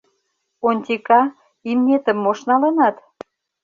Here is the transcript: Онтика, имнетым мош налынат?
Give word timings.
Онтика, 0.67 1.21
имнетым 1.69 2.17
мош 2.23 2.39
налынат? 2.49 2.95